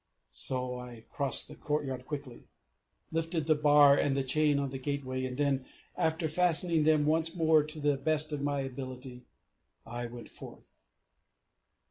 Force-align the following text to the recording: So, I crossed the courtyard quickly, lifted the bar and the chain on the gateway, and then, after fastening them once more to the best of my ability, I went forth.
So, 0.31 0.79
I 0.79 1.05
crossed 1.09 1.47
the 1.47 1.53
courtyard 1.55 2.07
quickly, 2.07 2.47
lifted 3.11 3.45
the 3.45 3.53
bar 3.53 3.95
and 3.95 4.17
the 4.17 4.23
chain 4.23 4.57
on 4.57 4.71
the 4.71 4.79
gateway, 4.79 5.25
and 5.25 5.37
then, 5.37 5.67
after 5.95 6.27
fastening 6.27 6.81
them 6.81 7.05
once 7.05 7.35
more 7.35 7.61
to 7.63 7.79
the 7.79 7.97
best 7.97 8.33
of 8.33 8.41
my 8.41 8.61
ability, 8.61 9.27
I 9.85 10.07
went 10.07 10.27
forth. 10.29 10.79